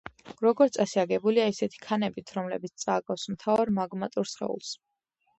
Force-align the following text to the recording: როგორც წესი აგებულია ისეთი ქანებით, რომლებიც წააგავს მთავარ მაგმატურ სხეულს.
როგორც 0.43 0.77
წესი 0.77 0.99
აგებულია 1.01 1.43
ისეთი 1.51 1.81
ქანებით, 1.83 2.33
რომლებიც 2.37 2.73
წააგავს 2.85 3.25
მთავარ 3.35 3.71
მაგმატურ 3.81 4.31
სხეულს. 4.33 4.73